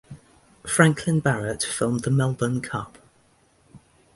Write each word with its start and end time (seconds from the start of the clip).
Franklyn 0.65 1.19
Barrett 1.19 1.61
filmed 1.61 1.99
the 1.99 2.09
Melbourne 2.09 2.59
Cup. 2.59 2.97